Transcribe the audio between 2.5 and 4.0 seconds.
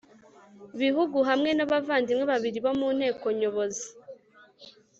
bo mu nteko nyobozi